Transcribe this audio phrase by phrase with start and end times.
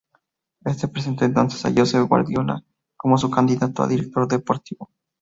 [0.65, 2.63] Éste presentó entonces a Josep Guardiola
[2.97, 4.89] como su candidato a director deportivo.